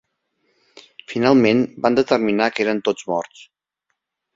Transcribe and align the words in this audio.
Finalment 1.13 1.63
van 1.85 2.01
determinar 2.03 2.51
que 2.57 2.67
eren 2.67 2.85
tots 2.91 3.11
morts. 3.15 3.49